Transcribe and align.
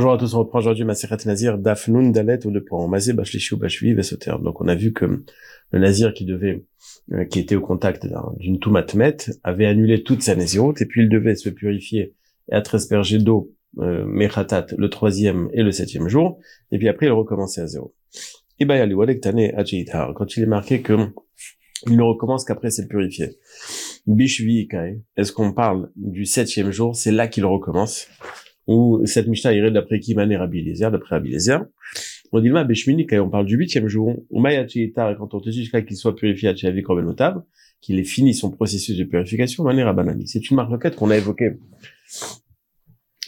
Bonjour 0.00 0.14
à 0.14 0.16
tous, 0.16 0.32
on 0.32 0.38
reprend 0.38 0.60
aujourd'hui 0.60 0.86
Nazir, 0.86 1.58
Dafnun 1.58 2.08
Dalet 2.08 2.46
ou 2.46 2.50
de 2.50 2.58
point 2.58 2.88
Mazé 2.88 3.12
Bashlishi 3.12 3.52
ou 3.52 3.58
Bashvi 3.58 3.92
Vesoter. 3.92 4.32
Donc 4.42 4.62
on 4.62 4.66
a 4.66 4.74
vu 4.74 4.94
que 4.94 5.04
le 5.04 5.78
Nazir 5.78 6.14
qui 6.14 6.24
devait, 6.24 6.64
euh, 7.12 7.26
qui 7.26 7.38
était 7.38 7.54
au 7.54 7.60
contact 7.60 8.06
d'une 8.38 8.58
Toumatmet 8.58 9.18
avait 9.44 9.66
annulé 9.66 10.02
toute 10.02 10.22
sa 10.22 10.34
Naziroute 10.34 10.80
et 10.80 10.86
puis 10.86 11.02
il 11.02 11.10
devait 11.10 11.34
se 11.34 11.50
purifier 11.50 12.14
et 12.50 12.54
être 12.54 12.76
aspergé 12.76 13.18
d'eau 13.18 13.54
euh, 13.80 14.06
Mechatat 14.06 14.68
le 14.78 14.88
troisième 14.88 15.50
et 15.52 15.62
le 15.62 15.70
septième 15.70 16.08
jour 16.08 16.38
et 16.72 16.78
puis 16.78 16.88
après 16.88 17.04
il 17.04 17.12
recommençait 17.12 17.60
à 17.60 17.66
zéro. 17.66 17.94
Et 18.58 18.64
ben 18.64 18.90
quand 20.14 20.34
il 20.34 20.42
est 20.42 20.46
marqué 20.46 20.80
que 20.80 20.94
il 21.86 21.96
ne 21.98 22.02
recommence 22.02 22.44
qu'après 22.44 22.70
s'être 22.70 22.88
purifié. 22.88 23.36
Bishvi 24.06 24.66
est-ce 25.18 25.32
qu'on 25.32 25.52
parle 25.52 25.90
du 25.94 26.24
septième 26.24 26.70
jour? 26.70 26.96
C'est 26.96 27.12
là 27.12 27.28
qu'il 27.28 27.44
recommence 27.44 28.08
ou 28.70 29.04
cette 29.04 29.26
Mishnah 29.26 29.52
irait 29.52 29.72
d'après 29.72 29.98
Kimane 29.98 30.32
Rabbi 30.32 30.60
Eliezer, 30.60 30.92
d'après 30.92 31.16
Rabbi. 31.16 31.36
On 32.30 32.40
dit, 32.40 32.50
bah, 32.50 32.64
on 33.14 33.28
parle 33.28 33.44
du 33.44 33.56
huitième 33.56 33.88
jour, 33.88 34.22
ou 34.30 34.42
quand 34.42 35.34
on 35.34 35.40
te 35.40 35.50
dit 35.50 35.68
qu'il 35.68 35.96
soit 35.96 36.14
purifié 36.14 36.50
à 36.50 36.54
Tchavi 36.54 36.80
Korbenotable, 36.82 37.42
qu'il 37.80 37.98
ait 37.98 38.04
fini 38.04 38.32
son 38.32 38.52
processus 38.52 38.96
de 38.96 39.02
purification, 39.02 39.64
Mané. 39.64 40.24
C'est 40.26 40.50
une 40.50 40.56
marque 40.56 40.70
requête 40.70 40.94
qu'on 40.94 41.10
a 41.10 41.16
évoquée 41.16 41.54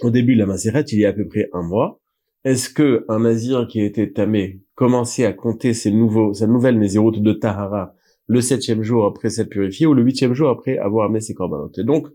au 0.01 0.11
début 0.11 0.35
de 0.35 0.39
la 0.39 0.47
Maseret, 0.47 0.85
il 0.93 1.01
y 1.01 1.07
a 1.07 1.09
à 1.09 1.13
peu 1.13 1.27
près 1.27 1.49
un 1.53 1.63
mois. 1.63 2.01
Est-ce 2.45 2.71
que 2.71 3.05
un 3.09 3.19
nazir 3.21 3.67
qui 3.67 3.81
a 3.81 3.85
été 3.85 4.13
tamé 4.13 4.63
commençait 4.77 5.25
à 5.25 5.33
compter 5.33 5.75
ses 5.75 5.91
nouveaux, 5.91 6.35
sa 6.35 6.47
nouvelle 6.47 6.79
naziroute 6.79 7.21
de 7.21 7.33
Tahara 7.33 7.97
le 8.29 8.41
septième 8.41 8.83
jour 8.83 9.05
après 9.05 9.31
s'être 9.31 9.49
purifié 9.49 9.87
ou 9.87 9.95
le 9.95 10.03
huitième 10.03 10.35
jour 10.35 10.49
après 10.49 10.79
avoir 10.79 11.07
amené 11.07 11.21
ses 11.21 11.35
corbanotes. 11.35 11.79
Et 11.79 11.85
donc, 11.85 12.09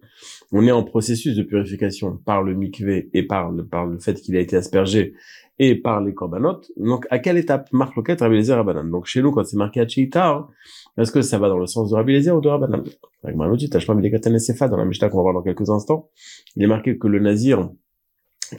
on 0.52 0.66
est 0.66 0.72
en 0.72 0.84
processus 0.84 1.36
de 1.36 1.44
purification 1.44 2.18
par 2.26 2.44
le 2.44 2.54
mikvé 2.54 3.10
et 3.14 3.24
par 3.24 3.52
le, 3.52 3.66
par 3.66 3.86
le 3.86 4.00
fait 4.00 4.16
qu'il 4.16 4.36
a 4.36 4.40
été 4.40 4.56
aspergé 4.56 5.14
et 5.60 5.76
par 5.76 6.02
les 6.02 6.14
corbanotes. 6.14 6.72
Donc, 6.78 7.06
à 7.10 7.20
quelle 7.20 7.38
étape 7.38 7.72
marque 7.74 7.96
le 7.96 8.04
Rabbi 8.08 8.36
Eliezer 8.36 8.56
Rabbanan? 8.56 8.90
Donc, 8.90 9.06
chez 9.06 9.22
nous, 9.22 9.32
quand 9.32 9.44
c'est 9.46 9.58
marqué 9.58 9.82
Hachitar, 9.82 10.50
est-ce 10.98 11.12
que 11.12 11.22
ça 11.22 11.40
va 11.40 11.50
dans 11.50 11.58
le 11.58 11.66
sens 11.66 11.90
de 11.90 11.96
Rabbi 11.96 12.14
Eliezer 12.14 12.36
ou 12.36 12.42
de 12.42 12.48
Rabbanan? 12.48 12.84
Avec 13.24 13.70
Tachma 13.70 14.40
Sefa, 14.40 14.68
dans 14.68 14.78
la 14.78 14.86
Mishnah 14.86 15.10
qu'on 15.10 15.18
va 15.18 15.24
voir 15.24 15.34
dans 15.34 15.42
quelques 15.42 15.70
instants, 15.70 16.10
il 16.56 16.64
est 16.64 16.68
marqué 16.68 16.98
que 16.98 17.08
le 17.08 17.20
nazir, 17.20 17.70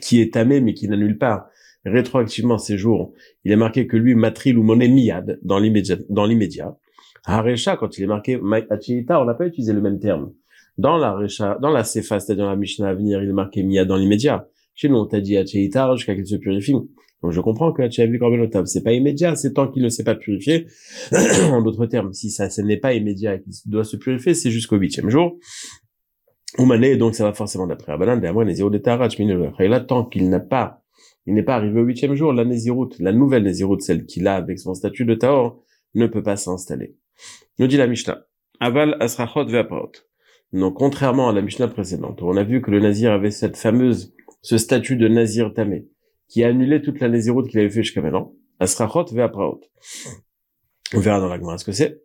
qui 0.03 0.21
est 0.21 0.35
tamé 0.35 0.61
mais 0.61 0.75
qui 0.75 0.89
n'annule 0.89 1.17
pas 1.17 1.49
rétroactivement 1.85 2.59
ses 2.59 2.77
jours, 2.77 3.15
il 3.45 3.53
est 3.53 3.57
marqué 3.57 3.87
que 3.87 3.97
lui, 3.97 4.15
matril 4.15 4.59
ou 4.59 4.63
moné 4.63 4.89
miad, 4.89 5.39
dans 5.43 5.59
l'immédiat, 5.59 6.77
Haresha, 7.25 7.77
quand 7.77 7.99
il 7.99 8.05
est 8.05 8.07
marqué 8.07 8.41
Achita, 8.71 9.21
on 9.21 9.25
n'a 9.25 9.35
pas 9.35 9.47
utilisé 9.47 9.73
le 9.73 9.81
même 9.81 9.99
terme. 9.99 10.33
Dans 10.77 10.97
la 10.97 11.13
Resha, 11.13 11.59
dans 11.61 11.71
la 11.71 11.83
Sefa, 11.85 12.21
c'est-à-dire 12.21 12.45
dans 12.45 12.51
la 12.51 12.57
Mishnah 12.57 12.89
à 12.89 12.95
venir, 12.95 13.23
il 13.23 13.29
est 13.29 13.33
marqué 13.33 13.63
Mia 13.63 13.85
dans 13.85 13.97
l'immédiat. 13.97 14.49
Chez 14.75 14.89
nous, 14.89 14.97
on 14.97 15.07
t'a 15.07 15.21
dit 15.21 15.37
Achita 15.37 15.95
jusqu'à 15.97 16.15
qu'il 16.15 16.27
se 16.27 16.37
purifie. 16.37 16.75
Donc 17.23 17.33
je 17.33 17.41
comprends 17.41 17.73
que 17.73 17.83
Achiavi 17.83 18.19
Korbenotable, 18.19 18.69
c'est 18.69 18.85
pas 18.85 18.93
immédiat, 18.93 19.35
c'est 19.35 19.55
tant 19.55 19.69
qu'il 19.69 19.83
ne 19.83 19.89
s'est 19.89 20.05
pas 20.05 20.15
purifié. 20.15 20.67
en 21.51 21.63
d'autres 21.63 21.87
termes, 21.87 22.13
si 22.13 22.31
ça, 22.31 22.49
ce 22.49 22.63
n'est 22.63 22.77
pas 22.77 22.95
immédiat 22.95 23.35
et 23.35 23.43
qu'il 23.43 23.53
doit 23.67 23.85
se 23.85 23.97
purifier, 23.97 24.35
c'est 24.35 24.51
jusqu'au 24.51 24.77
huitième 24.77 25.11
jour. 25.11 25.37
Oumané, 26.59 26.97
donc 26.97 27.15
ça 27.15 27.25
va 27.25 27.33
forcément 27.33 27.67
d'après 27.67 27.93
Abanan, 27.93 28.21
d'amoin, 28.21 28.45
Nézirut 28.45 28.71
de 28.71 28.79
Tarach, 28.79 29.19
Et 29.19 29.69
là, 29.69 29.81
tant 29.81 30.05
qu'il 30.05 30.31
n'a 30.31 30.41
pas, 30.41 30.83
il 31.27 31.35
n'est 31.35 31.43
pas 31.43 31.57
arrivé 31.57 31.81
au 31.81 31.85
huitième 31.85 32.15
jour, 32.15 32.33
la 32.33 32.45
Nézirut, 32.45 32.91
la 33.01 33.13
nouvelle 33.13 33.43
Nézirut, 33.43 33.81
celle 33.81 34.07
qu'il 34.07 34.27
a 34.29 34.37
avec 34.37 34.59
son 34.59 34.75
statut 34.75 35.05
de 35.05 35.15
Taor, 35.15 35.61
ne 35.95 36.07
peut 36.07 36.23
pas 36.23 36.37
s'installer. 36.37 36.97
Nous 37.59 37.67
dit 37.67 37.77
la 37.77 37.87
Mishnah. 37.87 38.25
Aval 38.61 38.97
asrachot 39.01 39.47
ve'apaot. 39.47 39.93
Donc, 40.53 40.75
contrairement 40.75 41.29
à 41.29 41.33
la 41.33 41.43
Mishnah 41.43 41.69
précédente, 41.69 42.23
on 42.23 42.37
a 42.37 42.45
vu 42.45 42.63
que 42.63 42.71
le 42.71 42.81
Nazir 42.81 43.13
avait 43.13 43.31
cette 43.31 43.57
fameuse, 43.57 44.15
ce 44.43 44.57
statut 44.57 44.97
de 44.97 45.09
Nazir 45.09 45.53
tamé, 45.53 45.89
qui 46.29 46.43
a 46.43 46.49
annulé 46.49 46.81
toute 46.81 47.01
la 47.01 47.09
Naziroute 47.09 47.49
qu'il 47.49 47.61
avait 47.61 47.71
fait 47.71 47.83
jusqu'à 47.83 48.01
maintenant. 48.01 48.33
Asrachot 48.61 49.07
ve'apaot. 49.13 49.61
On 50.95 51.01
verra 51.01 51.21
dans 51.21 51.29
la 51.29 51.59
ce 51.59 51.65
que 51.65 51.73
c'est. 51.73 52.03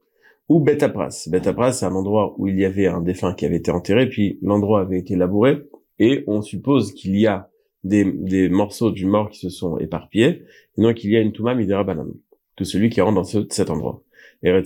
Ou 0.50 0.60
Betapras. 0.60 1.30
Betapras, 1.32 1.74
c'est 1.74 1.86
un 1.86 1.96
endroit 1.96 2.36
où 2.38 2.48
il 2.48 2.60
y 2.60 2.66
avait 2.66 2.88
un 2.88 3.02
défunt 3.02 3.34
qui 3.34 3.46
avait 3.46 3.58
été 3.58 3.72
enterré, 3.72 4.10
puis 4.10 4.40
l'endroit 4.42 4.82
avait 4.82 5.00
été 5.00 5.16
labouré, 5.16 5.64
et 6.00 6.24
on 6.28 6.42
suppose 6.42 6.94
qu'il 6.94 7.18
y 7.18 7.28
a 7.28 7.50
des, 7.84 8.04
des 8.04 8.50
morceaux 8.50 8.92
du 8.92 9.06
mort 9.06 9.30
qui 9.30 9.40
se 9.40 9.50
sont 9.50 9.78
éparpillés, 9.78 10.44
et 10.78 10.82
donc 10.82 11.04
il 11.04 11.12
y 11.12 11.16
a 11.16 11.22
une 11.22 11.32
Touma 11.32 11.56
Midera 11.56 11.84
Banam. 11.84 12.14
Tout 12.56 12.66
celui 12.66 12.90
qui 12.90 13.02
rentre 13.02 13.16
dans 13.16 13.24
cet 13.24 13.70
endroit. 13.70 14.04
Un 14.46 14.62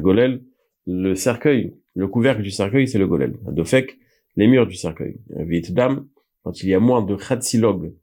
golel, 0.00 0.42
le 0.86 1.14
cercueil, 1.14 1.74
le 1.94 2.08
couvercle 2.08 2.42
du 2.42 2.50
cercueil, 2.50 2.88
c'est 2.88 2.98
le 2.98 3.06
golel. 3.06 3.38
Un 3.46 3.52
dofek, 3.52 3.96
les 4.36 4.48
murs 4.48 4.66
du 4.66 4.74
cercueil. 4.74 5.20
Vite 5.30 5.72
dam, 5.72 6.08
quand 6.42 6.62
il 6.62 6.70
y 6.70 6.74
a 6.74 6.80
moins 6.80 7.02
de 7.02 7.14
khatsilog, 7.14 7.94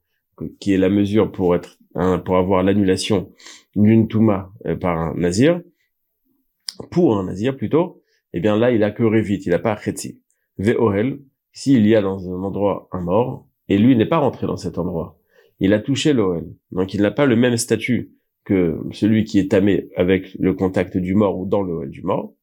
qui 0.60 0.74
est 0.74 0.78
la 0.78 0.90
mesure 0.90 1.32
pour 1.32 1.56
être, 1.56 1.78
pour 2.26 2.38
avoir 2.38 2.64
l'annulation 2.64 3.32
d'une 3.76 4.08
touma 4.08 4.52
euh, 4.66 4.76
par 4.76 4.98
un 4.98 5.14
nazir, 5.16 5.62
pour 6.90 7.18
un 7.18 7.26
nazir 7.26 7.58
plutôt, 7.58 8.02
eh 8.34 8.40
bien 8.40 8.58
là, 8.58 8.72
il 8.72 8.84
a 8.84 8.92
que 8.92 9.04
revit, 9.04 9.42
il 9.46 9.54
a 9.54 9.60
pas 9.60 9.76
khetsi. 9.76 10.22
Ve'ohel, 10.58 11.20
s'il 11.52 11.86
y 11.86 11.96
a 11.96 12.02
dans 12.02 12.30
un 12.30 12.44
endroit 12.44 12.88
un 12.92 13.02
mort, 13.02 13.48
et 13.68 13.78
lui 13.78 13.96
n'est 13.96 14.06
pas 14.06 14.18
rentré 14.18 14.48
dans 14.48 14.58
cet 14.58 14.78
endroit, 14.78 15.20
il 15.60 15.74
a 15.74 15.80
touché 15.80 16.14
l'ohel, 16.14 16.48
donc 16.72 16.94
il 16.94 17.02
n'a 17.02 17.12
pas 17.12 17.26
le 17.26 17.36
même 17.36 17.58
statut 17.58 18.12
que 18.44 18.78
celui 18.92 19.24
qui 19.24 19.40
est 19.40 19.52
tamé 19.52 19.90
avec 19.96 20.36
le 20.40 20.54
contact 20.54 20.98
du 20.98 21.16
mort 21.16 21.40
ou 21.40 21.46
dans 21.46 21.62
le 21.62 21.88
du 21.88 22.02
mort. 22.02 22.34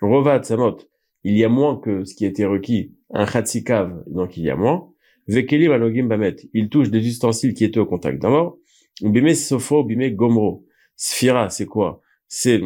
Rovat 0.00 0.42
samot, 0.42 0.78
il 1.22 1.36
y 1.36 1.44
a 1.44 1.48
moins 1.48 1.76
que 1.76 2.04
ce 2.04 2.14
qui 2.14 2.26
était 2.26 2.44
requis, 2.44 2.94
un 3.10 3.26
chatsikav, 3.26 4.02
donc 4.06 4.36
il 4.36 4.44
y 4.44 4.50
a 4.50 4.56
moins. 4.56 4.88
Vekelim 5.26 5.72
anogim 5.72 6.06
bamet, 6.06 6.36
il 6.52 6.68
touche 6.68 6.90
des 6.90 7.06
ustensiles 7.06 7.54
qui 7.54 7.64
étaient 7.64 7.80
au 7.80 7.86
contact 7.86 8.20
d'un 8.20 8.30
mort. 8.30 8.58
Bime 9.00 9.34
sofo, 9.34 9.82
bime 9.84 10.10
gomro. 10.14 10.66
Sphira, 10.96 11.48
c'est 11.48 11.66
quoi? 11.66 12.02
C'est 12.28 12.60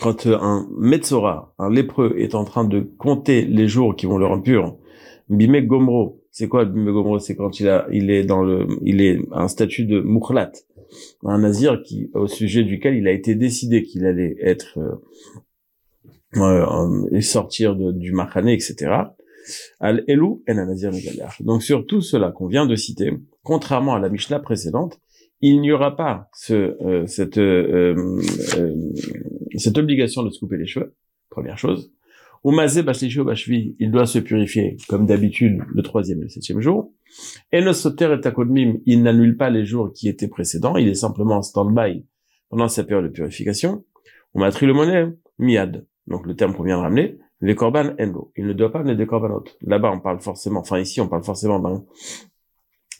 quand 0.00 0.26
un 0.26 0.68
metzora, 0.78 1.54
un 1.58 1.70
lépreux, 1.70 2.14
est 2.18 2.34
en 2.34 2.44
train 2.44 2.64
de 2.64 2.80
compter 2.80 3.42
les 3.42 3.68
jours 3.68 3.96
qui 3.96 4.06
vont 4.06 4.18
le 4.18 4.26
rendre 4.26 4.42
pur. 4.42 4.76
Bime 5.28 5.66
gomro, 5.66 6.22
c'est 6.30 6.48
quoi 6.48 6.64
bime 6.64 6.92
gomro? 6.92 7.18
C'est 7.18 7.34
quand 7.34 7.58
il 7.60 7.68
a, 7.68 7.86
il 7.92 8.10
est 8.10 8.24
dans 8.24 8.42
le, 8.42 8.66
il 8.82 9.00
est 9.00 9.18
un 9.32 9.48
statut 9.48 9.84
de 9.84 10.00
mukhlat 10.00 10.52
un 11.24 11.38
nazir 11.38 11.82
qui, 11.82 12.10
au 12.14 12.26
sujet 12.26 12.64
duquel 12.64 12.96
il 12.96 13.06
a 13.08 13.12
été 13.12 13.34
décidé 13.34 13.82
qu'il 13.82 14.06
allait 14.06 14.36
être 14.40 14.78
euh, 14.78 16.40
euh, 16.40 17.08
et 17.12 17.20
sortir 17.20 17.74
du 17.76 18.12
Mahané, 18.12 18.52
etc. 18.52 18.92
Al 19.80 20.04
Elou 20.08 20.42
et 20.46 20.54
nazir 20.54 20.90
Donc 21.40 21.62
sur 21.62 21.86
tout 21.86 22.02
cela 22.02 22.30
qu'on 22.30 22.46
vient 22.46 22.66
de 22.66 22.76
citer, 22.76 23.12
contrairement 23.42 23.94
à 23.94 23.98
la 23.98 24.10
Mishnah 24.10 24.40
précédente, 24.40 25.00
il 25.40 25.60
n'y 25.60 25.72
aura 25.72 25.96
pas 25.96 26.28
ce, 26.34 26.76
euh, 26.82 27.06
cette, 27.06 27.40
cette 29.56 29.78
obligation 29.78 30.22
de 30.22 30.30
se 30.30 30.40
couper 30.40 30.56
les 30.56 30.66
cheveux, 30.66 30.94
première 31.30 31.56
chose. 31.56 31.92
Il 32.44 33.90
doit 33.90 34.06
se 34.06 34.18
purifier, 34.18 34.76
comme 34.88 35.06
d'habitude, 35.06 35.60
le 35.72 35.82
troisième 35.82 36.20
et 36.20 36.22
le 36.22 36.28
septième 36.28 36.60
jour. 36.60 36.92
Et 37.52 37.60
le 37.60 37.72
Soter 37.72 38.14
et 38.16 38.20
Takodmim, 38.20 38.78
il 38.86 39.02
n'annule 39.02 39.36
pas 39.36 39.50
les 39.50 39.64
jours 39.64 39.92
qui 39.92 40.08
étaient 40.08 40.28
précédents, 40.28 40.76
il 40.76 40.88
est 40.88 40.94
simplement 40.94 41.36
en 41.36 41.42
stand-by 41.42 42.04
pendant 42.50 42.68
sa 42.68 42.84
période 42.84 43.06
de 43.06 43.10
purification. 43.10 43.84
On 44.34 44.40
le 44.40 44.72
monnaie, 44.72 45.06
miad. 45.38 45.86
Donc 46.06 46.26
le 46.26 46.34
terme 46.34 46.54
qu'on 46.54 46.62
vient 46.64 46.78
de 46.78 46.82
ramener, 46.82 47.18
les 47.40 47.54
korban 47.54 47.94
endo. 48.00 48.32
Il 48.36 48.46
ne 48.46 48.52
doit 48.52 48.72
pas 48.72 48.80
amener 48.80 48.96
des 48.96 49.06
korbanot. 49.06 49.44
Là-bas, 49.62 49.92
on 49.92 50.00
parle 50.00 50.20
forcément, 50.20 50.60
enfin 50.60 50.78
ici, 50.78 51.00
on 51.00 51.08
parle 51.08 51.24
forcément 51.24 51.60
d'un, 51.60 51.84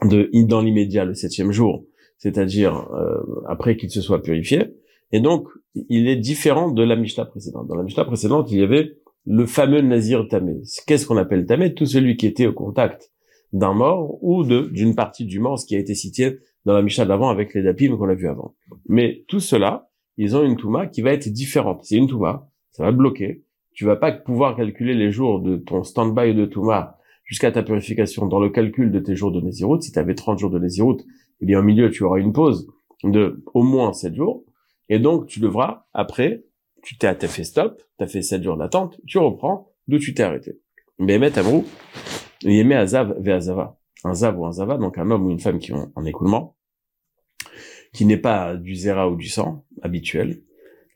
de, 0.09 0.31
dans 0.47 0.61
l'immédiat, 0.61 1.05
le 1.05 1.15
septième 1.15 1.53
jour, 1.53 1.85
c'est-à-dire 2.19 2.89
euh, 2.93 3.43
après 3.49 3.77
qu'il 3.77 3.91
se 3.91 4.01
soit 4.01 4.23
purifié. 4.23 4.75
Et 5.13 5.21
donc, 5.21 5.49
il 5.75 6.09
est 6.09 6.17
différent 6.17 6.71
de 6.71 6.83
la 6.83 6.97
Mishnah 6.97 7.25
précédente. 7.25 7.67
Dans 7.67 7.77
la 7.77 7.83
Mishnah 7.83 8.05
précédente, 8.05 8.51
il 8.51 8.59
y 8.59 8.63
avait 8.63 8.99
le 9.31 9.45
fameux 9.45 9.83
nazir 9.83 10.27
tamé. 10.27 10.63
Qu'est-ce 10.87 11.07
qu'on 11.07 11.19
appelle 11.19 11.45
tamé? 11.45 11.75
Tout 11.75 11.85
celui 11.85 12.17
qui 12.17 12.27
était 12.27 12.47
au 12.47 12.55
contact 12.55 13.13
d'un 13.53 13.75
mort 13.75 14.23
ou 14.23 14.43
de 14.43 14.71
d'une 14.73 14.95
partie 14.95 15.27
du 15.27 15.39
mort, 15.39 15.59
ce 15.59 15.67
qui 15.67 15.77
a 15.77 15.79
été 15.79 15.95
cité 15.95 16.39
dans 16.65 16.73
la 16.73 16.81
Mishnah 16.81 17.05
d'avant 17.05 17.29
avec 17.29 17.53
les 17.53 17.63
dapim 17.63 17.95
qu'on 17.97 18.09
a 18.09 18.15
vu 18.15 18.27
avant. 18.27 18.55
Mais 18.89 19.25
tout 19.29 19.41
cela, 19.41 19.91
ils 20.17 20.35
ont 20.35 20.43
une 20.43 20.57
touma 20.57 20.87
qui 20.87 21.03
va 21.03 21.13
être 21.13 21.29
différente. 21.29 21.81
C'est 21.85 21.97
une 21.97 22.09
touma, 22.09 22.49
ça 22.71 22.85
va 22.85 22.91
bloquer. 22.91 23.45
Tu 23.75 23.85
vas 23.85 23.97
pas 23.97 24.13
pouvoir 24.13 24.57
calculer 24.57 24.95
les 24.95 25.13
jours 25.13 25.41
de 25.41 25.57
ton 25.57 25.85
stand-by 25.85 26.35
de 26.35 26.47
touma 26.47 26.97
jusqu'à 27.25 27.53
ta 27.53 27.63
purification 27.63 28.27
dans 28.27 28.41
le 28.41 28.49
calcul 28.49 28.91
de 28.91 28.99
tes 28.99 29.15
jours 29.15 29.31
de 29.31 29.43
Nézirut. 29.43 29.83
Si 29.83 29.93
tu 29.93 29.99
avais 29.99 30.15
30 30.15 30.39
jours 30.39 30.51
de 30.51 30.59
Nézirut, 30.59 30.97
eh 31.43 31.47
bien 31.47 31.61
au 31.61 31.63
milieu, 31.63 31.91
tu 31.91 32.03
auras 32.03 32.19
une 32.19 32.33
pause 32.33 32.67
de 33.05 33.45
au 33.53 33.63
moins 33.63 33.93
7 33.93 34.15
jours. 34.15 34.45
Et 34.89 34.99
donc, 34.99 35.27
tu 35.27 35.41
devras, 35.41 35.87
après, 35.93 36.45
tu 36.83 36.97
t'es 36.97 37.15
fait 37.27 37.45
stop, 37.45 37.83
tu 37.99 38.05
as 38.05 38.07
fait 38.07 38.23
7 38.23 38.43
jours 38.43 38.57
d'attente, 38.57 39.01
tu 39.07 39.19
reprends 39.19 39.73
d'où 39.87 39.99
tu 39.99 40.15
t'es 40.15 40.23
arrêté. 40.23 40.59
Bémet 40.99 41.39
Amrou, 41.39 41.65
Yémé 42.43 42.75
Azav 42.75 43.17
Azava. 43.29 43.79
Un 44.05 44.15
Zav 44.15 44.39
ou 44.39 44.47
un 44.47 44.53
Zava, 44.53 44.79
donc 44.79 44.97
un 44.97 45.11
homme 45.11 45.27
ou 45.27 45.31
une 45.31 45.41
femme 45.41 45.59
qui 45.59 45.73
ont 45.73 45.91
en 45.97 46.05
écoulement, 46.05 46.57
qui 47.93 48.05
n'est 48.05 48.17
pas 48.17 48.57
du 48.57 48.77
zéra 48.77 49.09
ou 49.11 49.17
du 49.17 49.29
sang 49.29 49.65
habituel, 49.83 50.43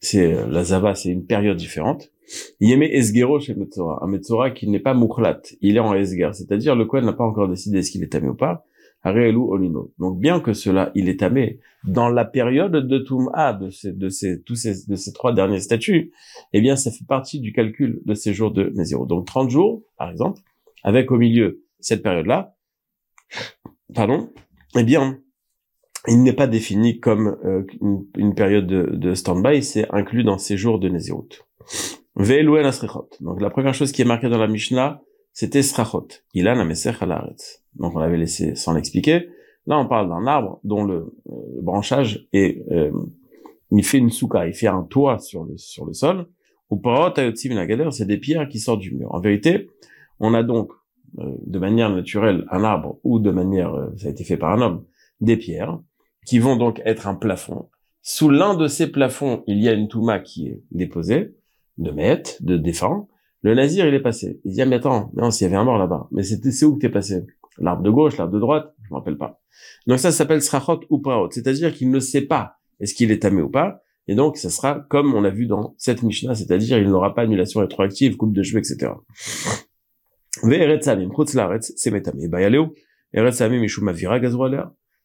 c'est 0.01 0.47
la 0.49 0.65
zava, 0.65 0.95
c'est 0.95 1.11
une 1.11 1.27
période 1.27 1.57
différente. 1.57 2.13
Yeme 2.61 2.85
esgero 2.85 3.41
chez 3.41 3.55
Metzora, 3.55 3.99
un 4.03 4.07
Metzora 4.07 4.51
qui 4.51 4.69
n'est 4.69 4.81
pas 4.81 4.95
muklat, 4.95 5.43
il 5.61 5.77
est 5.77 5.81
en 5.81 5.95
esger, 5.95 6.31
c'est-à-dire 6.33 6.77
le 6.77 6.85
Kohen 6.85 7.05
n'a 7.05 7.13
pas 7.13 7.25
encore 7.25 7.49
décidé 7.49 7.79
est-ce 7.79 7.91
qu'il 7.91 8.03
est 8.03 8.09
tamé 8.09 8.29
ou 8.29 8.35
pas. 8.35 8.65
Donc 9.05 10.21
bien 10.21 10.41
que 10.41 10.53
cela, 10.53 10.93
il 10.95 11.09
est 11.09 11.21
tamé 11.21 11.61
dans 11.85 12.09
la 12.09 12.25
période 12.25 12.73
de 12.73 12.99
Tum'a, 12.99 13.53
de 13.53 13.71
ces, 13.71 13.93
de 13.93 14.09
ces, 14.09 14.43
tous 14.43 14.55
ces, 14.55 14.87
de 14.87 14.95
ces 14.95 15.13
trois 15.13 15.33
derniers 15.33 15.61
statuts, 15.61 16.13
eh 16.53 16.61
bien 16.61 16.77
ça 16.77 16.91
fait 16.91 17.07
partie 17.07 17.41
du 17.41 17.53
calcul 17.53 18.01
de 18.05 18.15
ces 18.15 18.33
jours 18.33 18.53
de 18.53 18.73
Néziro. 18.77 19.07
Donc 19.07 19.27
30 19.27 19.51
jours, 19.51 19.83
par 19.97 20.11
exemple, 20.11 20.41
avec 20.85 21.11
au 21.11 21.19
milieu 21.19 21.65
cette 21.81 22.03
période-là, 22.03 22.55
pardon, 23.95 24.31
eh 24.77 24.85
bien, 24.85 25.19
il 26.09 26.23
n'est 26.23 26.33
pas 26.33 26.47
défini 26.47 27.01
comme 27.01 27.37
euh, 27.45 27.65
une, 28.17 28.35
période 28.35 28.67
de, 28.67 29.15
stand-by, 29.15 29.63
c'est 29.63 29.87
inclus 29.93 30.25
dans 30.25 30.39
ces 30.39 30.57
jours 30.57 30.79
de 30.79 30.89
Nézirut. 30.89 31.43
Donc 33.21 33.41
la 33.41 33.51
première 33.51 33.75
chose 33.75 33.93
qui 33.93 34.03
est 34.03 34.05
marquée 34.05 34.29
dans 34.29 34.39
la 34.39 34.49
Mishnah, 34.49 35.03
c'était 35.33 35.63
srachot. 35.63 36.09
Ilan 36.35 36.59
amesech 36.59 37.03
alaretz. 37.03 37.63
Donc 37.75 37.95
on 37.95 37.99
l'avait 37.99 38.19
laissé 38.19 38.55
sans 38.55 38.75
l'expliquer. 38.75 39.29
Là 39.67 39.79
on 39.79 39.87
parle 39.87 40.09
d'un 40.09 40.27
arbre 40.27 40.61
dont 40.65 40.85
le, 40.85 41.15
euh, 41.31 41.33
branchage 41.61 42.27
est, 42.33 42.65
euh, 42.71 42.93
il 43.71 43.85
fait 43.85 43.99
une 43.99 44.11
souka, 44.11 44.47
il 44.47 44.55
fait 44.55 44.67
un 44.67 44.83
toit 44.83 45.19
sur 45.19 45.45
le, 45.45 45.57
sur 45.57 45.85
le 45.85 45.93
sol. 45.93 46.27
Ou 46.71 46.81
galère, 47.67 47.93
c'est 47.93 48.07
des 48.07 48.17
pierres 48.17 48.49
qui 48.49 48.59
sortent 48.59 48.81
du 48.81 48.95
mur. 48.95 49.15
En 49.15 49.21
vérité, 49.21 49.69
on 50.21 50.33
a 50.33 50.43
donc 50.43 50.73
de 51.19 51.59
manière 51.59 51.91
naturelle 51.91 52.47
un 52.51 52.65
arbre 52.65 52.99
ou 53.05 53.19
de 53.19 53.31
manière, 53.31 53.91
ça 53.99 54.09
a 54.09 54.11
été 54.11 54.25
fait 54.25 54.39
par 54.39 54.53
un 54.53 54.63
homme, 54.63 54.85
des 55.21 55.37
pierres 55.37 55.79
qui 56.27 56.39
vont 56.39 56.57
donc 56.57 56.81
être 56.85 57.07
un 57.07 57.15
plafond. 57.15 57.69
Sous 58.03 58.31
l'un 58.31 58.55
de 58.55 58.67
ces 58.67 58.91
plafonds, 58.91 59.45
il 59.47 59.63
y 59.63 59.69
a 59.69 59.73
une 59.73 59.89
touma 59.89 60.19
qui 60.19 60.49
est 60.49 60.63
déposée, 60.71 61.35
de 61.79 61.91
maître, 61.91 62.37
de 62.41 62.57
défend. 62.57 63.09
Le 63.43 63.55
nazir, 63.55 63.87
il 63.87 63.95
est 63.95 64.01
passé. 64.01 64.41
Il 64.45 64.53
dit, 64.53 64.63
ah, 64.63 64.67
mais 64.67 64.77
attends, 64.77 65.11
non, 65.15 65.31
s'il 65.31 65.47
y 65.47 65.49
avait 65.49 65.57
un 65.57 65.65
mort 65.65 65.79
là-bas. 65.79 66.09
Mais 66.13 66.23
c'était, 66.23 66.53
c'est 66.53 66.65
où 66.65 66.77
que 66.77 66.81
t'es 66.81 66.89
passé? 66.89 67.25
L'arbre 67.59 67.83
de 67.83 67.91
gauche, 67.91 68.17
l'arbre 68.17 68.33
de 68.33 68.41
droite? 68.41 68.75
Je 68.85 68.91
me 68.91 68.99
rappelle 68.99 69.19
pas. 69.19 69.41
Donc 69.87 69.99
ça, 69.99 70.13
s'appelle 70.13 70.43
srachot 70.43 70.81
ou 70.91 71.01
praot. 71.01 71.31
C'est-à-dire 71.31 71.73
qu'il 71.75 71.91
ne 71.91 72.01
sait 72.01 72.23
pas 72.23 72.59
est-ce 72.83 72.95
qu'il 72.95 73.11
est 73.11 73.23
tamé 73.23 73.41
ou 73.43 73.49
pas. 73.49 73.83
Et 74.09 74.15
donc, 74.15 74.37
ça 74.37 74.51
sera 74.51 74.81
comme 74.81 75.15
on 75.15 75.25
a 75.25 75.31
vu 75.31 75.47
dans 75.47 75.75
cette 75.79 76.03
Mishnah, 76.03 76.35
c'est-à-dire 76.35 76.79
il 76.79 76.89
n'aura 76.89 77.15
pas 77.15 77.23
annulation 77.23 77.61
rétroactive, 77.61 78.17
coupe 78.17 78.33
de 78.33 78.43
cheveux, 78.43 78.59
etc. 78.59 78.93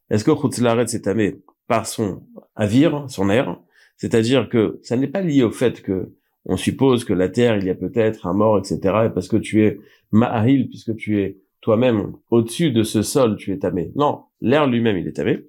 Est-ce 0.09 0.23
que 0.23 0.31
Chutzlaret 0.31 0.87
s'est 0.87 1.01
tamé 1.01 1.41
par 1.67 1.85
son 1.85 2.23
avir, 2.55 3.05
son 3.07 3.29
air? 3.29 3.59
C'est-à-dire 3.97 4.49
que 4.49 4.79
ça 4.81 4.97
n'est 4.97 5.07
pas 5.07 5.21
lié 5.21 5.43
au 5.43 5.51
fait 5.51 5.81
que 5.81 6.13
on 6.47 6.57
suppose 6.57 7.03
que 7.03 7.13
la 7.13 7.29
terre, 7.29 7.57
il 7.57 7.65
y 7.65 7.69
a 7.69 7.75
peut-être 7.75 8.25
un 8.25 8.33
mort, 8.33 8.57
etc. 8.57 8.79
Et 9.05 9.09
parce 9.09 9.27
que 9.27 9.37
tu 9.37 9.63
es 9.63 9.79
ma'ahil, 10.11 10.67
puisque 10.69 10.95
tu 10.95 11.19
es 11.21 11.37
toi-même 11.61 12.13
au-dessus 12.31 12.71
de 12.71 12.83
ce 12.83 13.01
sol, 13.01 13.35
tu 13.35 13.51
es 13.51 13.59
tamé. 13.59 13.91
Non, 13.95 14.23
l'air 14.41 14.65
lui-même, 14.65 14.97
il 14.97 15.07
est 15.07 15.13
tamé. 15.13 15.45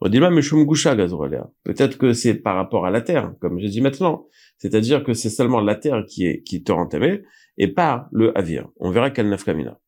Peut-être 0.00 1.98
que 1.98 2.12
c'est 2.14 2.34
par 2.34 2.56
rapport 2.56 2.86
à 2.86 2.90
la 2.90 3.02
terre, 3.02 3.34
comme 3.40 3.60
je 3.60 3.66
dis 3.66 3.82
maintenant. 3.82 4.26
C'est-à-dire 4.56 5.04
que 5.04 5.12
c'est 5.12 5.28
seulement 5.28 5.60
la 5.60 5.74
terre 5.74 6.04
qui 6.08 6.26
est, 6.26 6.42
qui 6.42 6.62
te 6.62 6.72
rend 6.72 6.86
tamé, 6.86 7.22
et 7.58 7.68
pas 7.68 8.08
le 8.10 8.36
avir. 8.36 8.68
On 8.78 8.90
verra 8.90 9.10
quel 9.10 9.28
nafkamina. 9.28 9.78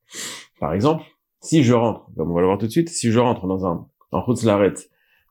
Par 0.61 0.75
exemple, 0.75 1.05
si 1.41 1.63
je 1.63 1.73
rentre, 1.73 2.07
comme 2.15 2.31
on 2.31 2.35
va 2.35 2.43
le 2.43 2.47
voir 2.47 2.59
tout 2.59 2.67
de 2.67 2.71
suite, 2.71 2.91
si 2.91 3.11
je 3.11 3.19
rentre 3.19 3.47
dans 3.47 3.67
un 3.67 3.87
en 4.13 4.35
Laret, 4.45 4.75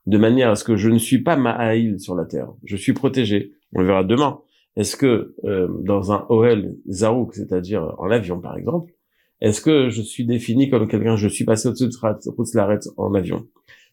de 0.06 0.18
manière 0.18 0.50
à 0.50 0.56
ce 0.56 0.64
que 0.64 0.76
je 0.76 0.90
ne 0.90 0.98
suis 0.98 1.22
pas 1.22 1.36
ma'aïl 1.36 2.00
sur 2.00 2.16
la 2.16 2.24
terre. 2.24 2.48
Je 2.64 2.76
suis 2.76 2.92
protégé. 2.92 3.52
On 3.72 3.80
le 3.80 3.86
verra 3.86 4.02
demain. 4.02 4.40
Est-ce 4.76 4.96
que 4.96 5.34
euh, 5.44 5.68
dans 5.84 6.12
un 6.12 6.24
OL 6.28 6.76
Zarouk, 6.88 7.34
c'est-à-dire 7.34 7.94
en 7.98 8.10
avion 8.10 8.40
par 8.40 8.56
exemple, 8.56 8.92
est-ce 9.40 9.60
que 9.60 9.90
je 9.90 10.02
suis 10.02 10.24
défini 10.24 10.70
comme 10.70 10.86
quelqu'un, 10.86 11.16
je 11.16 11.28
suis 11.28 11.44
passé 11.44 11.68
au-dessus 11.68 11.88
de 11.88 12.56
Laret 12.56 12.78
en 12.96 13.12
avion? 13.14 13.46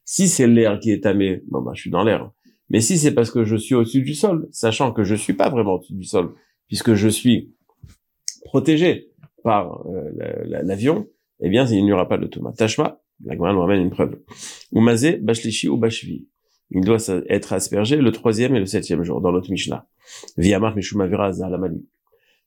Si 0.06 0.28
c'est 0.28 0.48
l'air 0.48 0.80
qui 0.80 0.92
est 0.92 1.02
tamé, 1.02 1.42
bon 1.48 1.62
bah 1.62 1.72
je 1.74 1.82
suis 1.82 1.90
dans 1.90 2.04
l'air. 2.04 2.32
Mais 2.70 2.82
si 2.82 2.98
c'est 2.98 3.14
parce 3.14 3.32
que 3.32 3.44
je 3.44 3.56
suis 3.56 3.76
au-dessus 3.76 4.04
du 4.04 4.14
sol, 4.14 4.48
sachant 4.52 4.92
que 4.94 5.04
je 5.04 5.16
suis 5.16 5.34
pas 5.34 5.50
vraiment 5.50 5.76
au-dessus 5.76 5.96
du 5.96 6.04
sol, 6.04 6.34
puisque 6.68 6.94
je 6.94 7.10
suis 7.10 7.54
protégé 8.46 9.12
par 9.44 9.86
euh, 9.88 10.12
l'avion, 10.46 11.08
eh 11.42 11.50
bien 11.50 11.66
il 11.66 11.84
n'y 11.84 11.92
aura 11.92 12.08
pas 12.08 12.18
de 12.18 12.28
Thomas. 12.28 12.54
Tashma, 12.54 13.02
la 13.26 13.36
nous 13.36 13.60
ramène 13.60 13.82
une 13.82 13.90
preuve. 13.90 14.20
Umazé, 14.72 15.18
Bashlishi 15.18 15.68
ou 15.68 15.78
Bashvi. 15.78 16.28
Il 16.72 16.82
doit 16.82 17.00
être 17.30 17.54
aspergé 17.54 17.98
le 17.98 18.12
troisième 18.12 18.56
et 18.56 18.60
le 18.60 18.66
septième 18.66 19.04
jour, 19.04 19.22
dans 19.22 19.32
notre 19.32 19.52
Mishnah. 19.52 19.88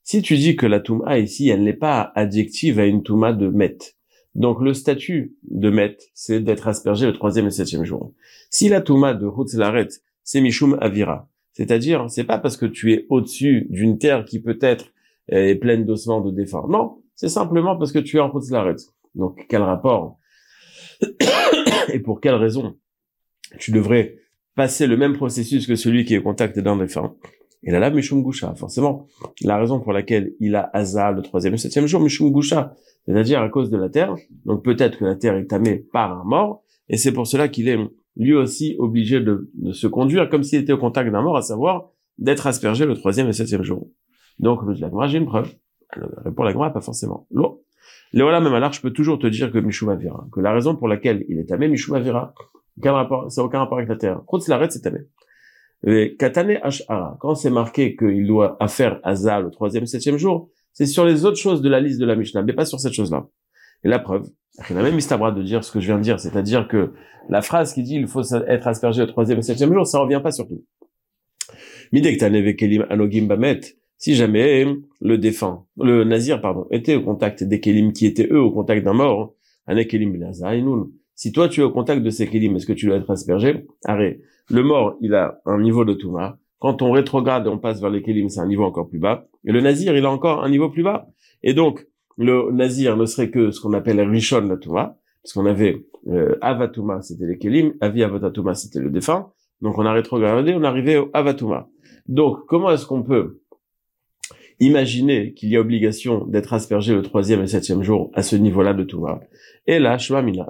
Si 0.03 0.21
tu 0.21 0.35
dis 0.35 0.55
que 0.55 0.65
la 0.65 0.79
Touma 0.79 1.19
ici, 1.19 1.49
elle 1.49 1.63
n'est 1.63 1.73
pas 1.73 2.11
adjective 2.15 2.79
à 2.79 2.85
une 2.85 3.03
Touma 3.03 3.33
de 3.33 3.47
Met. 3.49 3.77
Donc 4.35 4.61
le 4.61 4.73
statut 4.73 5.35
de 5.43 5.69
Met, 5.69 5.97
c'est 6.13 6.39
d'être 6.39 6.67
aspergé 6.67 7.05
le 7.05 7.13
troisième 7.13 7.47
et 7.47 7.51
septième 7.51 7.83
jour. 7.83 8.13
Si 8.49 8.69
la 8.69 8.81
Touma 8.81 9.13
de 9.13 9.27
Hutzlaret, 9.27 9.89
c'est 10.23 10.41
Mishum 10.41 10.77
Avira, 10.81 11.29
c'est-à-dire, 11.51 12.09
c'est 12.09 12.23
pas 12.23 12.39
parce 12.39 12.57
que 12.57 12.65
tu 12.65 12.93
es 12.93 13.05
au-dessus 13.09 13.67
d'une 13.69 13.97
terre 13.97 14.25
qui 14.25 14.41
peut-être 14.41 14.91
est 15.27 15.55
pleine 15.55 15.85
d'ossements 15.85 16.21
de 16.21 16.31
défense. 16.31 16.69
Non, 16.69 17.01
c'est 17.15 17.29
simplement 17.29 17.77
parce 17.77 17.91
que 17.91 17.99
tu 17.99 18.17
es 18.17 18.19
en 18.19 18.31
Hutzlaret. 18.35 18.77
Donc 19.15 19.45
quel 19.47 19.61
rapport 19.61 20.17
et 21.93 21.99
pour 21.99 22.19
quelle 22.21 22.35
raison 22.35 22.75
tu 23.59 23.71
devrais 23.71 24.17
passer 24.55 24.87
le 24.87 24.97
même 24.97 25.13
processus 25.13 25.67
que 25.67 25.75
celui 25.75 26.05
qui 26.05 26.15
est 26.15 26.19
au 26.19 26.23
contact 26.23 26.59
d'un 26.59 26.77
défunt. 26.77 27.15
Et 27.63 27.71
là, 27.71 27.79
là, 27.79 27.89
Mishum 27.89 28.23
Gusha, 28.23 28.53
forcément. 28.55 29.07
La 29.41 29.57
raison 29.57 29.79
pour 29.79 29.93
laquelle 29.93 30.33
il 30.39 30.55
a 30.55 30.69
Asa 30.73 31.11
le 31.11 31.21
troisième 31.21 31.53
et 31.53 31.57
septième 31.57 31.87
jour, 31.87 32.01
Mishum 32.01 32.31
Gusha, 32.31 32.75
c'est-à-dire 33.05 33.41
à 33.41 33.49
cause 33.49 33.69
de 33.69 33.77
la 33.77 33.89
terre. 33.89 34.15
Donc 34.45 34.63
peut-être 34.63 34.97
que 34.97 35.05
la 35.05 35.15
terre 35.15 35.35
est 35.37 35.45
tamée 35.45 35.85
par 35.91 36.19
un 36.19 36.23
mort, 36.23 36.63
et 36.89 36.97
c'est 36.97 37.13
pour 37.13 37.25
cela 37.25 37.47
qu'il 37.47 37.69
est 37.69 37.79
lui 38.15 38.33
aussi 38.33 38.75
obligé 38.79 39.21
de, 39.21 39.49
se 39.71 39.87
conduire 39.87 40.29
comme 40.29 40.43
s'il 40.43 40.59
était 40.59 40.73
au 40.73 40.77
contact 40.77 41.11
d'un 41.11 41.21
mort, 41.21 41.37
à 41.37 41.41
savoir 41.41 41.89
d'être 42.19 42.45
aspergé 42.45 42.85
le 42.85 42.93
troisième 42.93 43.27
et 43.27 43.33
septième 43.33 43.63
jour. 43.63 43.89
Donc, 44.39 44.59
la 44.67 45.07
j'ai 45.07 45.17
une 45.17 45.25
preuve. 45.25 45.51
Pour 46.35 46.43
la 46.43 46.53
pas 46.53 46.81
forcément. 46.81 47.27
L'eau. 47.31 47.63
Léola 48.13 48.39
même 48.39 48.53
alors, 48.53 48.73
je 48.73 48.81
peux 48.81 48.91
toujours 48.91 49.19
te 49.19 49.27
dire 49.27 49.51
que 49.51 49.57
Mishuma 49.57 49.95
Vira, 49.95 50.27
que 50.31 50.39
la 50.39 50.53
raison 50.53 50.75
pour 50.75 50.87
laquelle 50.87 51.25
il 51.29 51.39
est 51.39 51.45
tamé, 51.45 51.67
Mishuma 51.67 51.99
Vira, 51.99 52.33
aucun 52.77 52.93
rapport, 52.93 53.31
ça 53.31 53.43
aucun 53.43 53.59
rapport 53.59 53.77
avec 53.77 53.89
la 53.89 53.95
terre. 53.95 54.21
Quand 54.27 54.47
l'arrête, 54.47 54.71
c'est 54.71 54.81
tamé. 54.81 54.99
Katane 56.17 56.59
Ashara, 56.63 57.17
quand 57.19 57.35
c'est 57.35 57.49
marqué 57.49 57.95
qu'il 57.95 58.25
doit 58.25 58.57
faire 58.67 58.99
Aza 59.03 59.41
le 59.41 59.51
troisième, 59.51 59.85
septième 59.85 60.17
jour, 60.17 60.49
c'est 60.71 60.85
sur 60.85 61.05
les 61.05 61.25
autres 61.25 61.37
choses 61.37 61.61
de 61.61 61.69
la 61.69 61.79
liste 61.79 61.99
de 61.99 62.05
la 62.05 62.15
Mishnah, 62.15 62.41
mais 62.41 62.53
pas 62.53 62.65
sur 62.65 62.79
cette 62.79 62.93
chose-là. 62.93 63.27
Et 63.83 63.89
la 63.89 63.99
preuve, 63.99 64.29
il 64.69 64.77
a 64.77 64.81
même 64.81 64.95
Mistabra 64.95 65.31
de 65.31 65.43
dire 65.43 65.63
ce 65.63 65.71
que 65.71 65.79
je 65.79 65.87
viens 65.87 65.97
de 65.97 66.03
dire, 66.03 66.19
c'est-à-dire 66.19 66.67
que 66.67 66.93
la 67.29 67.41
phrase 67.41 67.73
qui 67.73 67.83
dit 67.83 67.95
il 67.95 68.07
faut 68.07 68.21
être 68.47 68.67
aspergé 68.67 69.01
le 69.01 69.07
troisième 69.07 69.41
septième 69.41 69.73
jour, 69.73 69.85
ça 69.85 69.99
revient 69.99 70.21
pas 70.23 70.31
sur 70.31 70.47
tout. 70.47 70.63
Midek 71.91 72.21
Vekelim 72.21 72.85
Anogim 72.89 73.27
si 73.97 74.15
jamais 74.15 74.65
le 74.99 75.17
défunt, 75.17 75.65
le 75.77 76.03
nazir, 76.03 76.41
pardon, 76.41 76.67
était 76.71 76.95
au 76.95 77.03
contact 77.03 77.41
des 77.43 77.61
kélim 77.61 77.93
qui 77.93 78.05
étaient 78.05 78.27
eux 78.29 78.41
au 78.41 78.51
contact 78.51 78.83
d'un 78.83 78.91
mort, 78.91 79.33
un 79.65 79.81
kélim 79.85 80.19
Si 81.15 81.31
toi 81.31 81.47
tu 81.47 81.61
es 81.61 81.63
au 81.63 81.71
contact 81.71 82.01
de 82.01 82.09
ces 82.09 82.27
kélim, 82.27 82.55
est-ce 82.55 82.65
que 82.65 82.73
tu 82.73 82.87
dois 82.87 82.97
être 82.97 83.09
aspergé? 83.09 83.65
Arrête. 83.85 84.19
Le 84.49 84.63
mort, 84.63 84.97
il 85.01 85.13
a 85.13 85.39
un 85.45 85.59
niveau 85.59 85.85
de 85.85 85.93
touma. 85.93 86.37
Quand 86.59 86.81
on 86.81 86.91
rétrograde, 86.91 87.47
on 87.47 87.57
passe 87.57 87.81
vers 87.81 87.89
les 87.89 88.01
kélim, 88.01 88.29
c'est 88.29 88.39
un 88.39 88.47
niveau 88.47 88.63
encore 88.63 88.89
plus 88.89 88.99
bas. 88.99 89.27
Et 89.45 89.51
le 89.51 89.61
nazir, 89.61 89.95
il 89.95 90.05
a 90.05 90.11
encore 90.11 90.43
un 90.43 90.49
niveau 90.49 90.69
plus 90.69 90.83
bas. 90.83 91.07
Et 91.43 91.53
donc, 91.53 91.85
le 92.17 92.51
nazir 92.51 92.97
ne 92.97 93.05
serait 93.05 93.29
que 93.29 93.51
ce 93.51 93.59
qu'on 93.59 93.73
appelle 93.73 93.99
rishon 94.01 94.41
la 94.47 94.57
touma, 94.57 94.97
parce 95.21 95.33
qu'on 95.33 95.45
avait 95.45 95.85
euh, 96.07 96.37
avatuma, 96.41 97.01
c'était 97.01 97.25
les 97.25 97.37
kélim, 97.37 97.73
avi 97.81 98.03
avatatuma, 98.03 98.53
c'était 98.53 98.79
le 98.79 98.89
défunt. 98.89 99.31
Donc 99.61 99.77
on 99.77 99.85
a 99.85 99.93
rétrogradé, 99.93 100.53
on 100.53 100.63
est 100.63 100.67
arrivé 100.67 100.97
au 100.97 101.09
avatuma. 101.13 101.69
Donc, 102.07 102.45
comment 102.47 102.69
est-ce 102.71 102.85
qu'on 102.85 103.03
peut 103.03 103.39
Imaginez 104.63 105.33
qu'il 105.33 105.49
y 105.49 105.57
a 105.57 105.59
obligation 105.59 106.25
d'être 106.25 106.53
aspergé 106.53 106.93
le 106.93 107.01
troisième 107.01 107.41
et 107.43 107.47
septième 107.47 107.83
jour 107.83 108.11
à 108.13 108.23
ce 108.23 108.37
niveau-là 108.37 108.73
de 108.73 108.85
Touma. 108.85 109.19
Et 109.67 109.77
là, 109.77 109.97
Shmamina 109.97 110.47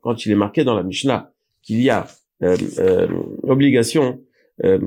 quand 0.00 0.24
il 0.24 0.30
est 0.30 0.36
marqué 0.36 0.62
dans 0.62 0.76
la 0.76 0.84
Mishnah 0.84 1.32
qu'il 1.62 1.82
y 1.82 1.90
a 1.90 2.06
euh, 2.44 2.56
euh, 2.78 3.08
obligation 3.42 4.20
euh, 4.64 4.78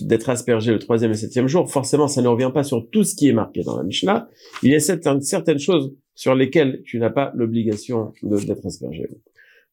d'être 0.00 0.28
aspergé 0.28 0.72
le 0.72 0.78
troisième 0.78 1.10
et 1.12 1.14
septième 1.14 1.48
jour, 1.48 1.70
forcément, 1.70 2.06
ça 2.06 2.20
ne 2.20 2.28
revient 2.28 2.50
pas 2.52 2.64
sur 2.64 2.90
tout 2.90 3.02
ce 3.02 3.14
qui 3.14 3.28
est 3.28 3.32
marqué 3.32 3.62
dans 3.62 3.78
la 3.78 3.82
Mishnah. 3.82 4.28
Il 4.62 4.72
y 4.72 4.74
a 4.74 4.80
certaines, 4.80 5.22
certaines 5.22 5.58
choses 5.58 5.94
sur 6.14 6.34
lesquelles 6.34 6.82
tu 6.84 6.98
n'as 6.98 7.08
pas 7.08 7.32
l'obligation 7.34 8.12
d'être 8.22 8.66
aspergé. 8.66 9.08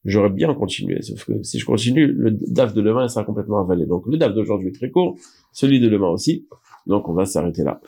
J'aurais 0.05 0.29
bien 0.29 0.53
continué, 0.53 1.01
sauf 1.01 1.25
que 1.25 1.43
si 1.43 1.59
je 1.59 1.65
continue, 1.65 2.07
le 2.07 2.31
DAF 2.31 2.73
de 2.73 2.81
demain 2.81 3.09
sera 3.09 3.25
complètement 3.25 3.59
avalé. 3.59 3.85
Donc 3.85 4.05
le 4.07 4.17
DAF 4.17 4.33
d'aujourd'hui 4.33 4.69
est 4.69 4.75
très 4.75 4.91
court, 4.91 5.17
celui 5.51 5.81
de 5.81 5.89
demain 5.89 6.07
aussi. 6.07 6.47
Donc 6.87 7.09
on 7.09 7.13
va 7.13 7.25
s'arrêter 7.25 7.63
là. 7.63 7.81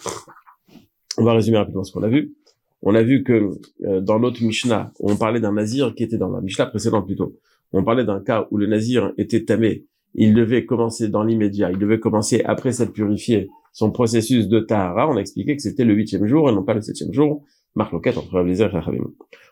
On 1.17 1.23
va 1.23 1.33
résumer 1.33 1.57
rapidement 1.57 1.83
ce 1.83 1.91
qu'on 1.91 2.03
a 2.03 2.09
vu. 2.09 2.35
On 2.81 2.93
a 2.95 3.01
vu 3.01 3.23
que 3.23 3.51
euh, 3.85 4.01
dans 4.01 4.19
notre 4.19 4.43
Mishnah, 4.43 4.91
on 4.99 5.15
parlait 5.15 5.39
d'un 5.39 5.53
nazir 5.53 5.95
qui 5.95 6.03
était 6.03 6.17
dans 6.17 6.29
la 6.29 6.41
Mishnah 6.41 6.67
précédente 6.67 7.05
plutôt, 7.07 7.35
on 7.73 7.83
parlait 7.83 8.05
d'un 8.05 8.21
cas 8.21 8.47
où 8.51 8.57
le 8.57 8.67
nazir 8.67 9.11
était 9.17 9.43
tamé 9.43 9.85
il 10.17 10.33
devait 10.33 10.65
commencer 10.65 11.09
dans 11.09 11.23
l'immédiat, 11.23 11.71
il 11.71 11.77
devait 11.77 11.99
commencer 11.99 12.41
après 12.43 12.71
s'être 12.71 12.91
purifié 12.91 13.49
son 13.71 13.91
processus 13.91 14.47
de 14.47 14.59
tahara. 14.59 15.07
On 15.07 15.15
a 15.15 15.19
expliqué 15.19 15.55
que 15.55 15.61
c'était 15.61 15.85
le 15.85 15.93
huitième 15.93 16.25
jour 16.25 16.49
et 16.49 16.53
non 16.53 16.63
pas 16.63 16.73
le 16.73 16.81
septième 16.81 17.13
jour. 17.13 17.43
Entre 17.79 18.31
Rabbi 18.31 18.59
et. 18.59 19.01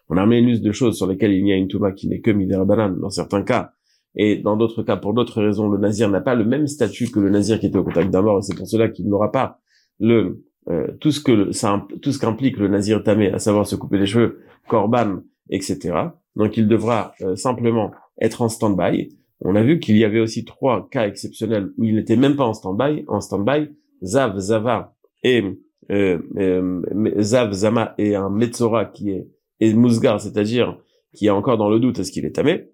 On 0.09 0.17
a 0.17 0.25
mis 0.25 0.39
une 0.39 0.47
liste 0.47 0.63
de 0.63 0.71
choses 0.71 0.97
sur 0.97 1.05
lesquelles 1.05 1.33
il 1.33 1.47
y 1.47 1.51
a 1.51 1.55
une 1.55 1.67
touma 1.67 1.91
qui 1.91 2.07
n'est 2.07 2.21
que 2.21 2.31
banane 2.31 2.99
dans 2.99 3.11
certains 3.11 3.43
cas. 3.43 3.73
Et 4.15 4.37
dans 4.37 4.57
d'autres 4.57 4.81
cas, 4.81 4.97
pour 4.97 5.13
d'autres 5.13 5.43
raisons, 5.43 5.69
le 5.69 5.77
nazir 5.77 6.09
n'a 6.09 6.21
pas 6.21 6.33
le 6.33 6.43
même 6.43 6.65
statut 6.65 7.11
que 7.11 7.19
le 7.19 7.29
nazir 7.29 7.59
qui 7.59 7.67
était 7.67 7.77
au 7.77 7.83
contact 7.83 8.09
d'un 8.09 8.23
mort, 8.23 8.39
et 8.39 8.41
c'est 8.41 8.55
pour 8.55 8.67
cela 8.67 8.89
qu'il 8.89 9.07
n'aura 9.07 9.31
pas 9.31 9.59
le 9.99 10.43
euh, 10.69 10.87
tout 10.99 11.11
ce 11.11 11.19
que 11.19 11.51
ça 11.51 11.85
tout 12.01 12.11
ce 12.11 12.19
qu'implique 12.19 12.57
le 12.57 12.67
nazir 12.67 13.03
tamé, 13.03 13.31
à 13.31 13.39
savoir 13.39 13.67
se 13.67 13.75
couper 13.75 13.97
les 13.97 14.05
cheveux, 14.05 14.41
korban, 14.67 15.21
etc. 15.49 15.93
Donc 16.35 16.57
il 16.57 16.67
devra 16.67 17.13
euh, 17.21 17.35
simplement 17.35 17.91
être 18.19 18.41
en 18.41 18.49
stand-by. 18.49 19.15
On 19.41 19.55
a 19.55 19.63
vu 19.63 19.79
qu'il 19.79 19.97
y 19.97 20.03
avait 20.03 20.19
aussi 20.19 20.45
trois 20.45 20.87
cas 20.89 21.07
exceptionnels 21.07 21.71
où 21.77 21.83
il 21.83 21.95
n'était 21.95 22.15
même 22.15 22.35
pas 22.35 22.45
en 22.45 22.53
stand-by, 22.53 23.05
en 23.07 23.21
stand-by, 23.21 23.69
Zav, 24.03 24.37
Zava 24.39 24.95
et 25.23 25.43
euh, 25.91 26.19
euh, 26.37 26.81
Zav, 27.21 27.51
Zama 27.53 27.93
et 27.97 28.15
un 28.15 28.29
Metzora 28.29 28.85
qui 28.85 29.11
est 29.11 29.27
et 29.59 29.73
Mousgar, 29.73 30.19
c'est-à-dire 30.19 30.77
qui 31.13 31.27
est 31.27 31.31
encore 31.31 31.57
dans 31.57 31.69
le 31.69 31.79
doute 31.79 31.99
est-ce 31.99 32.11
qu'il 32.11 32.25
est 32.25 32.35
tamé. 32.35 32.69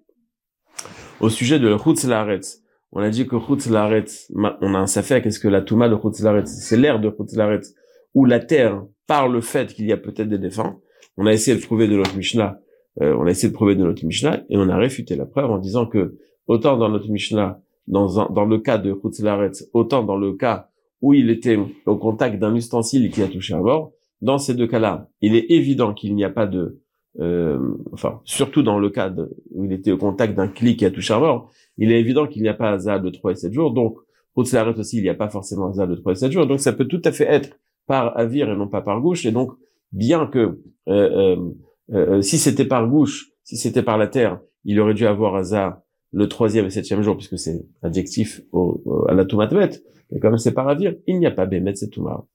Au 1.20 1.30
sujet 1.30 1.60
de 1.60 1.78
Chutz 1.78 2.06
Laaretz, 2.06 2.64
on 2.92 3.02
a 3.02 3.10
dit 3.10 3.28
que 3.28 3.38
Chutz 3.38 3.70
Laaretz, 3.70 4.32
on 4.34 4.74
a 4.74 4.80
un 4.80 4.88
safek, 4.88 5.26
est-ce 5.26 5.40
que 5.40 5.48
la 5.48 5.62
Touma 5.62 5.88
de 5.90 5.96
Chutz 5.96 6.22
Laaretz, 6.22 6.50
c'est 6.50 6.78
l'air 6.78 7.00
de 7.00 7.12
Chutz 7.12 7.36
Laaretz, 7.36 7.76
où 8.14 8.26
la 8.26 8.40
terre, 8.40 8.84
par 9.08 9.28
le 9.28 9.42
fait 9.42 9.74
qu'il 9.74 9.86
y 9.86 9.92
a 9.92 9.98
peut-être 9.98 10.30
des 10.30 10.38
défunts, 10.38 10.78
on 11.18 11.26
a 11.26 11.34
essayé 11.34 11.58
de 11.58 11.64
prouver 11.64 11.88
de 11.88 11.96
notre 11.96 12.16
Mishnah, 12.16 12.60
euh, 13.02 13.16
on 13.18 13.26
a 13.26 13.32
essayé 13.32 13.50
de 13.50 13.54
prouver 13.54 13.76
de 13.76 13.84
notre 13.84 14.06
Mishnah, 14.06 14.44
et 14.50 14.58
on 14.58 14.70
a 14.70 14.78
réfuté 14.78 15.16
la 15.16 15.26
preuve 15.26 15.52
en 15.52 15.58
disant 15.58 15.86
que, 15.86 16.18
autant 16.48 16.78
dans 16.78 16.90
notre 16.90 17.10
Mishnah, 17.10 17.62
dans, 17.88 18.30
dans 18.30 18.46
le 18.46 18.60
cas 18.60 18.78
de 18.78 18.94
Chutz 18.94 19.22
Laaretz, 19.22 19.70
autant 19.74 20.04
dans 20.04 20.18
le 20.18 20.34
cas 20.34 20.70
où 21.02 21.14
il 21.14 21.30
était 21.30 21.58
au 21.86 21.98
contact 21.98 22.40
d'un 22.40 22.56
ustensile 22.56 23.10
qui 23.10 23.22
a 23.24 23.28
touché 23.28 23.54
un 23.54 23.62
mort, 23.62 23.94
dans 24.22 24.38
ces 24.38 24.54
deux 24.54 24.68
cas-là, 24.68 25.10
il 25.22 25.36
est 25.36 25.50
évident 25.50 25.94
qu'il 25.94 26.14
n'y 26.16 26.24
a 26.24 26.30
pas 26.30 26.46
de, 26.46 26.80
euh, 27.20 27.60
enfin, 27.92 28.22
surtout 28.24 28.62
dans 28.62 28.80
le 28.80 28.90
cas 28.90 29.14
où 29.52 29.66
il 29.66 29.74
était 29.74 29.92
au 29.92 29.98
contact 29.98 30.36
d'un 30.36 30.48
clic 30.48 30.80
qui 30.80 30.86
a 30.86 30.92
touché 30.92 31.14
un 31.14 31.20
mort, 31.20 31.52
il 31.78 31.92
est 31.92 32.00
évident 32.00 32.28
qu'il 32.28 32.44
n'y 32.44 32.50
a 32.50 32.54
pas 32.54 32.72
hasard 32.72 33.02
de 33.02 33.10
3 33.10 33.32
et 33.32 33.36
7 33.36 33.52
jours, 33.52 33.72
donc, 33.72 33.98
Routzaret 34.36 34.80
aussi, 34.80 34.98
il 34.98 35.04
n'y 35.04 35.10
a 35.10 35.16
pas 35.16 35.28
forcément 35.28 35.70
hasard 35.70 35.88
de 35.88 35.96
3 35.96 36.14
et 36.14 36.16
7 36.16 36.32
jours, 36.32 36.48
donc 36.48 36.60
ça 36.60 36.72
peut 36.72 36.86
tout 36.86 37.02
à 37.04 37.12
fait 37.12 37.26
être 37.26 37.58
par 37.88 38.18
avir 38.18 38.50
et 38.50 38.56
non 38.56 38.68
pas 38.68 38.82
par 38.82 39.02
gauche, 39.02 39.26
et 39.26 39.32
donc, 39.32 39.52
bien 39.92 40.28
que, 40.28 40.62
euh, 40.88 41.36
euh, 41.38 41.54
euh 41.94 42.22
si 42.22 42.38
c'était 42.38 42.66
par 42.66 42.88
gauche, 42.90 43.32
si 43.44 43.58
c'était 43.58 43.84
par 43.84 43.98
la 43.98 44.08
terre, 44.08 44.40
il 44.64 44.80
aurait 44.80 44.94
dû 44.94 45.06
avoir 45.06 45.36
hasard 45.36 45.82
le 46.12 46.28
troisième 46.28 46.66
et 46.66 46.70
septième 46.70 47.02
jour, 47.02 47.18
puisque 47.18 47.38
c'est 47.38 47.66
adjectif 47.82 48.42
au, 48.52 49.06
à 49.08 49.14
la 49.14 49.26
Toumatmet, 49.26 49.82
et 50.14 50.20
comme 50.20 50.38
c'est 50.38 50.54
par 50.54 50.68
avir, 50.68 50.96
il 51.08 51.20
n'y 51.20 51.26
a 51.26 51.32
pas 51.32 51.46
Bémet, 51.46 51.76
c'est 51.76 51.90
Touma. 51.90 52.26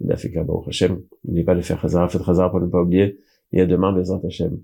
N'oubliez 0.00 1.44
pas 1.44 1.54
de 1.54 1.60
faire 1.62 1.82
Hazara, 1.82 2.08
faites 2.08 2.28
Hazara 2.28 2.50
pour 2.50 2.60
ne 2.60 2.66
pas 2.66 2.82
oublier, 2.82 3.18
et 3.52 3.62
à 3.62 3.66
demain, 3.66 3.92
Bezrat 3.92 4.20
Hashem. 4.24 4.60